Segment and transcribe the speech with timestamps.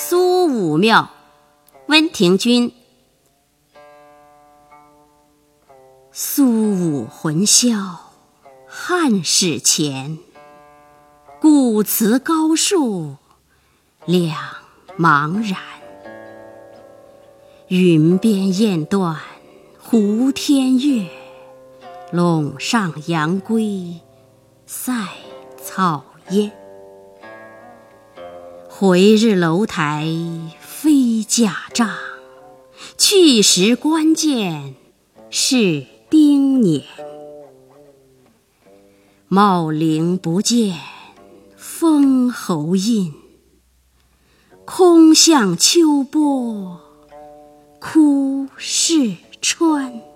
[0.00, 1.10] 苏武庙，
[1.88, 2.72] 温庭筠。
[6.12, 8.12] 苏武魂销
[8.68, 10.20] 汉室前，
[11.40, 13.16] 古祠高树
[14.04, 14.38] 两
[14.96, 15.58] 茫然。
[17.66, 19.16] 云边雁断
[19.80, 21.10] 胡天月，
[22.12, 24.00] 陇上杨归
[24.64, 24.92] 塞
[25.60, 26.52] 草烟。
[28.80, 30.06] 回日楼台
[30.60, 31.96] 飞甲仗，
[32.96, 34.76] 去时关键
[35.30, 36.84] 是丁年。
[39.26, 40.78] 茂陵不见
[41.56, 43.12] 封侯印，
[44.64, 46.80] 空向秋波
[47.80, 50.07] 哭逝川。